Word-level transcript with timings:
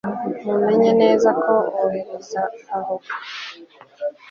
mumenye 0.45 0.91
neza 1.01 1.29
ko 1.43 1.53
uhoraho 1.71 2.95